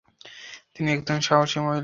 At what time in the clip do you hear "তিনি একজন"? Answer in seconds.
0.75-1.19